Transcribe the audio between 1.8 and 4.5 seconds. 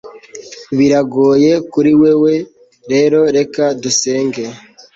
wewe rero reka dusenge